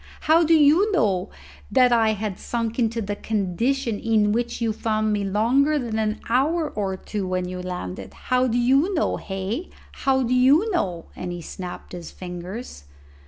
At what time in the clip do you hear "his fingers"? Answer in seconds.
11.91-12.85